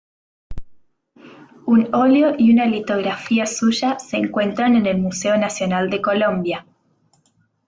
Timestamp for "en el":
4.75-4.97